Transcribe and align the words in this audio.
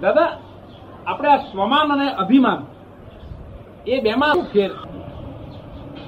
દાદા 0.00 0.30
આપણે 1.06 1.28
આ 1.28 1.36
સ્વમાન 1.36 1.92
અને 1.92 2.06
અભિમાન 2.12 2.66
એ 3.86 4.00
બેમાં 4.00 4.34
શું 4.34 4.44
ફેર? 4.44 4.70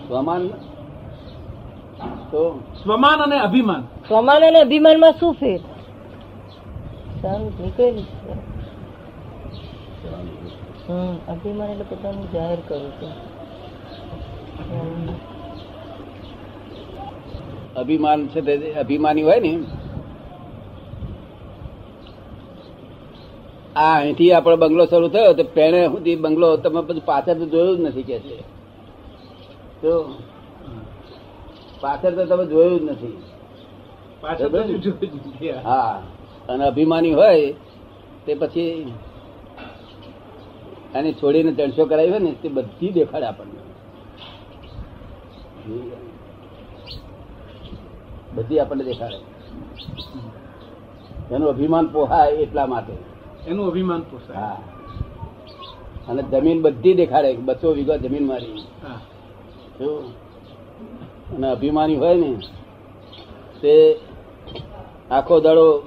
સ્વમાન? 0.06 0.42
તો? 2.30 2.42
સ્વમાન 2.82 3.18
અને 3.22 3.36
અભિમાન. 3.40 3.82
સ્વમાન 4.08 4.42
અને 4.42 4.60
અભિમાનમાં 4.60 5.12
શું 5.12 5.34
ફેર? 5.34 5.60
સારું 7.22 7.52
નીકળેલી 7.60 8.06
હમ 10.88 11.16
અભિમાન 11.28 11.68
એટલે 11.70 11.84
પોતાનું 11.84 12.32
જાહેર 12.32 12.60
કરું 12.68 12.92
છું. 12.92 13.12
અભિમાન 17.76 18.28
છે 18.28 18.40
તે 18.40 18.72
અભિમાની 18.72 19.22
હોય 19.22 19.40
ને 19.40 19.52
આ 23.80 23.94
અહીંથી 23.94 24.32
આપણો 24.32 24.56
બંગલો 24.56 24.84
શરૂ 24.86 25.08
થયો 25.08 25.32
તો 25.32 25.44
પેણે 25.54 25.80
સુધી 25.88 26.16
બંગલો 26.16 26.48
તમે 26.56 26.80
બધું 26.82 27.04
પાછળ 27.04 27.38
તો 27.40 27.46
જોયું 27.46 27.76
જ 27.76 27.82
નથી 27.82 28.02
કે 28.02 28.16
છે. 28.18 28.36
તો 29.82 29.92
પાછળ 31.80 32.14
તો 32.14 32.22
તમે 32.26 32.44
જોયું 32.46 32.80
જ 32.80 32.90
નથી. 32.90 33.16
હા. 35.64 35.94
અને 36.48 36.64
અભિમાની 36.64 37.12
હોય 37.12 37.54
તે 38.26 38.32
પછી 38.34 38.72
એની 40.94 41.12
છોડીને 41.12 41.52
ત્રણસો 41.52 41.82
કરાવી 41.86 42.10
હોય 42.10 42.18
ને 42.18 42.32
તે 42.32 42.48
બધી 42.48 42.92
દેખાડે 42.92 43.26
આપણને. 43.26 43.60
બધી 48.32 48.60
આપણને 48.60 48.84
દેખાડે. 48.84 49.18
એનું 51.30 51.48
અભિમાન 51.48 51.86
પોહાય 51.86 52.36
એટલા 52.36 52.66
માટે. 52.66 52.94
એનું 53.46 53.66
અભિમાન 53.66 54.00
પોસાય 54.00 54.56
અને 56.08 56.22
જમીન 56.22 56.62
બધી 56.62 56.94
દેખાડે 56.94 57.36
બસો 57.36 57.72
વીઘા 57.72 57.96
જમીન 57.96 58.26
મારી. 58.26 58.64
અને 61.34 61.50
અભિમાની 61.50 61.96
હોય 61.96 62.14
ને 62.14 62.36
તે 63.60 64.00
આખો 65.10 65.40
દાડો 65.40 65.82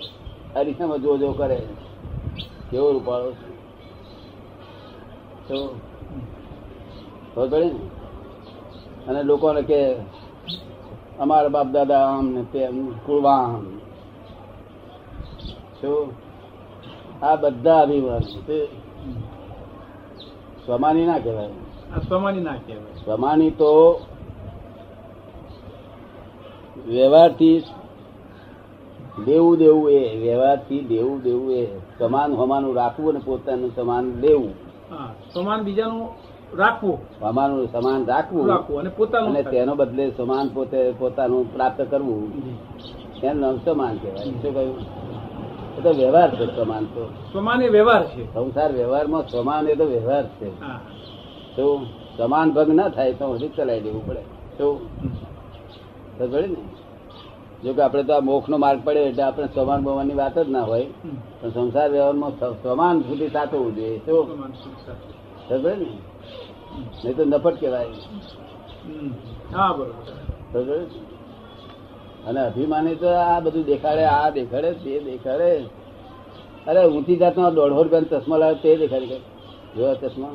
અરીસામાં 0.55 1.01
જો 1.01 1.17
જો 1.17 1.31
કરે. 1.31 1.61
કેવો 2.71 2.91
રૂપાળો 2.91 3.31
છે. 3.31 3.53
તો 5.47 5.79
ખબર 7.35 7.65
ને? 7.65 7.71
અને 9.07 9.23
લોકોને 9.23 9.61
કે 9.61 9.93
અમારા 11.19 11.47
બાપ 11.47 11.67
દાદા 11.67 12.07
આમ 12.07 12.25
ને 12.25 12.43
તેમ 12.43 12.91
કુળવા 13.05 13.31
આમ 13.31 13.79
શું? 15.81 16.22
આ 17.21 17.35
બધા 17.35 17.81
અભિમાન 17.81 18.21
સ્વમાની 20.65 21.05
ના 21.05 21.19
કહેવાય. 21.19 21.49
સ્વમાની 22.07 22.41
ના 22.41 22.55
કહેવાય. 22.67 23.03
સ્વમાની 23.05 23.51
તો 23.51 24.01
વ્યવહારથી 26.87 27.63
દેવું 29.25 29.57
દેવું 29.57 29.91
એ 29.91 30.17
વ્યવહારથી 30.17 30.81
દેવું 30.81 31.21
દેવું 31.21 31.51
એ. 31.51 31.67
સમાન 31.99 32.33
હોમાનું 32.33 32.75
રાખવું 32.75 33.09
અને 33.09 33.21
પોતાનું 33.25 33.71
સમાન 33.75 34.05
લેવું 34.19 34.53
સમાન 35.33 35.61
બીજાનું 35.61 36.07
રાખવું. 36.57 36.97
હોમાનું 37.21 37.67
સમાન 37.71 38.05
રાખવું 38.05 38.79
અને 38.79 38.89
પોતાનું 38.89 39.29
અને 39.29 39.43
તેનો 39.43 39.75
બદલે 39.75 40.11
સમાન 40.17 40.47
પોતે 40.49 40.91
પોતાનું 40.99 41.53
પ્રાપ્ત 41.53 41.81
કરવું. 41.81 42.21
એનું 43.23 43.41
નામ 43.41 43.57
સમાન 43.65 43.97
કહેવાય. 43.97 44.25
શું 44.25 44.53
કહ્યું? 44.53 45.02
તો 45.83 45.91
વ્યવહાર 45.91 46.29
છે 46.35 46.45
સમાન 46.55 46.85
તો. 46.85 47.03
સ્વમાન 47.31 47.61
એ 47.61 47.69
વ્યવહાર 47.69 48.03
છે. 48.07 48.33
સંસાર 48.33 48.71
વ્યવહારમાં 48.71 49.23
સમાન 49.29 49.67
એ 49.67 49.75
તો 49.75 49.85
વ્યવહાર 49.85 50.25
છે. 50.27 50.49
તો 51.55 51.85
સમાન 52.17 52.51
ભંગ 52.51 52.71
ના 52.73 52.89
થાય 52.89 53.13
તો 53.13 53.33
હજી 53.33 53.47
ચલાવી 53.47 53.81
દેવું 53.81 54.07
પડે. 54.07 54.23
તો 54.57 54.67
ખબર 56.19 56.43
ને? 56.47 56.63
જો 57.63 57.73
કે 57.73 57.81
આપણે 57.81 58.03
તો 58.03 58.13
આ 58.13 58.19
મોખ 58.19 58.49
નો 58.49 58.57
માર્ગ 58.57 58.79
પડે 58.83 58.99
એટલે 58.99 59.23
આપણે 59.23 59.47
સમાન 59.55 59.83
બવાની 59.83 60.13
વાત 60.13 60.39
જ 60.39 60.49
ના 60.49 60.63
હોય. 60.63 60.85
પણ 61.41 61.49
સંસાર 61.49 61.89
વ્યવહારમાં 61.91 62.31
સમાન 62.63 63.01
સુધી 63.01 63.27
સાચવવું 63.27 63.75
જોઈએ. 63.75 63.97
તો 63.97 64.23
પડી 65.47 65.75
ને? 65.75 65.87
નહીં 67.03 67.15
તો 67.15 67.23
નફટ 67.25 67.59
કહેવાય. 67.59 67.85
હા 69.53 69.71
બરોબર. 69.73 69.93
પડી 70.53 70.79
ને? 70.79 71.12
અને 72.27 72.39
અભિમાની 72.47 72.95
તો 72.95 73.09
આ 73.21 73.39
બધું 73.45 73.63
દેખાડે 73.65 74.03
આ 74.09 74.27
દેખાડે 74.37 74.69
તે 74.83 74.93
દેખાડે. 75.07 75.49
અરે 76.67 76.81
ઊંચી 76.87 77.19
જાતનો 77.21 77.49
દોઢસો 77.51 77.81
રૂપિયાનો 77.83 78.09
ચશ્મા 78.13 78.41
લાવે 78.43 78.57
તે 78.63 78.71
દેખાડે 78.81 79.17
જો 79.75 79.83
આ 79.89 79.95
ચશ્મા. 80.01 80.31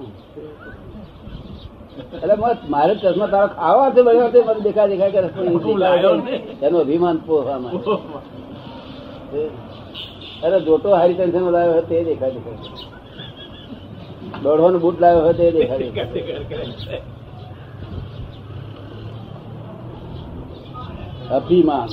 એટલે 2.14 2.34
મસ્ત 2.34 2.60
મારે 2.74 2.92
ચશ્મા 2.96 3.30
તારો 3.32 3.48
ખાવા 3.54 3.90
છે 3.94 4.00
બળ્યો 4.02 4.28
છે 4.34 4.40
મને 4.42 4.60
દેખાય 4.66 4.88
દેખાય 4.92 5.12
કે. 5.14 5.20
એનું 6.66 6.80
અભિમાન 6.80 7.16
પોહવા 7.26 7.58
માટે 7.58 7.90
અરે 10.44 10.58
જોતો 10.66 10.88
હારી 10.90 11.16
ટેન્શન 11.16 11.44
લાવ્યો 11.56 11.72
હોય 11.72 11.84
તે 11.90 11.96
દેખાય 12.04 12.32
દેખાય. 12.36 12.58
દોઢો 14.42 14.66
નું 14.70 14.80
બૂટ 14.80 14.98
લાવ્યો 15.00 15.22
હોય 15.26 15.34
તે 15.34 15.46
દેખાય 15.56 15.86
અભિમાન? 21.30 21.88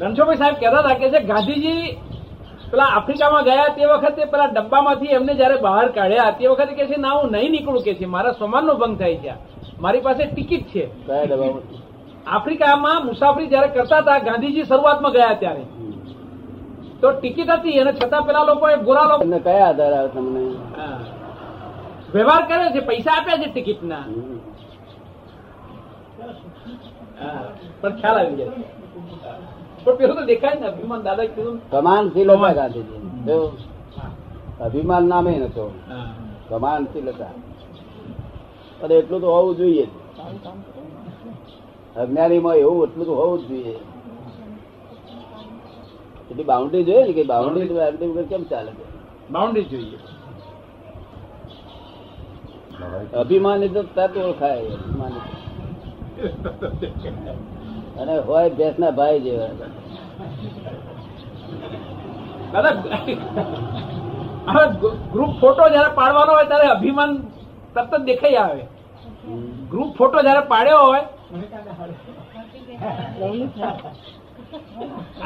રણછોડભાઈ 0.00 0.36
સાહેબ 0.36 0.54
કહેતા 0.54 0.80
હતા 0.80 0.94
કે 0.94 1.10
છે 1.10 1.20
ગાંધીજી 1.20 1.98
પેલા 2.70 2.84
આફ્રિકામાં 2.84 3.44
ગયા 3.44 3.68
તે 3.68 3.86
વખતે 3.86 4.24
પેલા 4.24 4.46
ડબ્બામાંથી 4.46 5.06
એમને 5.06 5.34
જયારે 5.34 5.56
બહાર 5.56 5.88
કાઢ્યા 5.88 6.30
તે 6.30 6.48
વખતે 6.48 6.74
કે 6.74 6.86
છે 6.86 6.96
ના 6.96 7.10
હું 7.10 7.30
નહીં 7.30 7.52
નીકળું 7.52 7.82
કે 7.82 7.94
છે 7.94 8.06
મારા 8.06 8.32
સમાનનો 8.32 8.74
ભંગ 8.74 8.98
થાય 8.98 9.16
છે. 9.16 9.32
મારી 9.80 10.00
પાસે 10.00 10.24
ટિકિટ 10.26 10.66
છે. 10.66 10.90
આફ્રિકામાં 12.26 13.06
મુસાફરી 13.06 13.46
જયારે 13.46 13.68
કરતા 13.68 13.98
હતા 13.98 14.18
ગાંધીજી 14.18 14.64
શરૂઆતમાં 14.64 15.12
ગયા 15.12 15.34
ત્યારે. 15.34 15.64
તો 17.00 17.12
ટિકિટ 17.12 17.50
હતી 17.50 17.80
અને 17.80 17.92
છતાં 17.92 18.26
પેલા 18.26 18.44
લોકોએ 18.44 18.76
ગોરા 18.76 19.04
લોકો 19.04 19.38
કયા 19.38 19.68
આધાર 19.68 19.92
આવે 19.92 20.08
તમને? 20.08 20.40
હા. 20.76 20.98
વ્યવહાર 22.14 22.42
કર્યો 22.46 22.70
છે 22.70 22.80
પૈસા 22.80 23.12
આપ્યા 23.12 23.36
છે 23.36 23.50
ટિકિટના. 23.50 24.04
પણ 27.80 27.96
ખ્યાલ 27.96 28.18
આવી 28.18 28.34
ગયો 28.34 28.50
પણ 29.84 29.96
પેલું 29.96 30.16
તો 30.16 30.24
દેખાય 30.24 30.54
ને 30.60 30.66
અભિમાન 30.66 31.02
દાદા 31.02 31.24
કીધું 31.24 31.54
ને. 31.54 31.60
સમાનશીલતા 31.70 32.52
ગાંધીજી. 32.52 33.30
અભિમાન 34.60 35.04
નામે 35.04 35.38
નતો 35.38 35.72
કમાનથી 36.48 37.00
લતા. 37.00 37.26
અને 38.82 38.94
એટલું 38.94 39.20
તો 39.20 39.34
હોવું 39.34 39.56
જોઈએ. 39.56 39.88
અજ્ઞાનીમાં 41.96 42.56
એવું 42.56 42.88
એટલું 42.88 43.06
તો 43.06 43.14
હોવું 43.14 43.38
જ 43.38 43.48
જોઈએ. 43.48 43.76
એટલી 46.30 46.44
બાઉન્ડ્રી 46.44 46.84
જોઈએ 46.84 47.04
ને 47.04 47.12
કે 47.12 47.22
બાઉન્ડ્રી 47.22 47.68
બાઉન્ડ્રી 47.68 48.06
વગર 48.06 48.22
કેમ 48.22 48.44
ચાલે? 48.44 48.72
બાઉન્ડ્રી 49.30 49.64
જોઈએ. 49.64 49.98
અભિમાની 53.16 53.68
તો 53.68 53.82
તત 53.82 54.16
ઓળખાય. 54.16 54.66
અભિમાની 54.66 55.39
અને 58.00 58.14
હોય 58.28 58.48
ભેંસના 58.58 58.96
ભાઈ 58.98 59.20
જેવા. 59.26 59.52
દાદા 62.52 62.74
ગ્રુપ 65.12 65.32
ફોટો 65.40 65.64
જયારે 65.74 65.90
પાડવાનો 66.00 66.32
હોય 66.36 66.46
ત્યારે 66.50 66.68
અભિમાન 66.76 67.10
તરત 67.74 67.92
જ 67.98 68.02
દેખાઈ 68.10 68.38
આવે. 68.42 68.64
ગ્રુપ 69.72 69.90
ફોટો 69.98 70.18
જયારે 70.26 70.42
પાડ્યો 70.52 70.82
હોય 70.90 71.04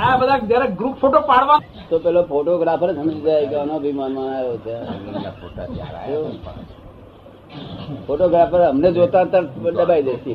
આ 0.04 0.14
બધા 0.20 0.40
જયારે 0.50 0.68
ગ્રુપ 0.80 0.94
ફોટો 1.02 1.18
પાડવા 1.30 1.60
તો 1.90 1.96
પેલો 2.04 2.20
ફોટોગ્રાફર 2.32 2.90
સમજી 2.96 3.22
જાય 3.26 3.46
કે 3.50 3.56
આનો 3.60 3.74
અભિમાનમાં 3.80 4.28
આવ્યો 4.36 4.56
છે. 4.64 4.74
ફોટોગ્રાફર 8.06 8.60
અમને 8.72 8.88
જોતા 8.98 9.24
તરત 9.32 9.48
દબાઈ 9.76 10.04
દેશે 10.08 10.34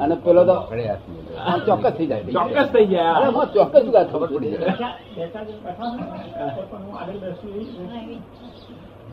અને 0.00 0.16
પેલો 0.18 0.42
તો 0.44 0.56
ચોક્કસ 1.66 1.92
થઈ 1.96 2.06
જાય. 2.06 2.24
ચોક્કસ 2.32 2.68
થઈ 2.72 2.86
જાય 2.86 3.26
ચોક્કસ 3.48 3.78
શું 3.78 3.92
ખબર 4.04 4.28
પડી 4.28 4.56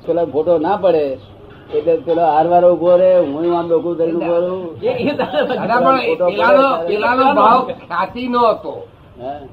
પેલા 0.05 0.25
ફોટો 0.27 0.53
ના 0.59 0.77
પડે 0.77 1.03
એટલે 1.69 1.93
પેલો 2.05 2.23
હારવાર 2.25 2.63
ઊભો 2.65 2.91
રે 2.97 3.09
હું 3.25 3.45
આમ 3.51 3.65
લોકો 3.69 3.89
ધરીને 3.95 4.17
ઊભો 4.19 4.37
રહું. 4.39 4.63
ભાવ 7.35 7.61
ખ્યાતિ 7.81 8.23
નો 8.29 8.41
હતો? 8.49 8.73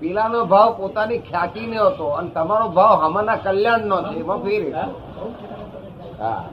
પેલાનો 0.01 0.39
ભાવ 0.47 0.69
પોતાની 0.79 1.21
ખ્યાતિ 1.21 1.63
નો 1.67 1.81
હતો. 1.87 2.07
અને 2.19 2.31
તમારો 2.31 2.67
ભાવ 2.71 2.95
હમણાં 3.03 3.39
કલ્યાણ 3.45 3.85
નો 3.87 3.97
છે 4.05 4.15
એમાં 4.21 4.41
ફેર 4.45 4.63
હા. 6.19 6.45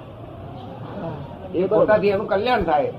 એ 1.53 1.67
પોતાથી 1.67 2.09
એનું 2.09 2.27
કલ્યાણ 2.27 2.63
થાય. 2.63 2.91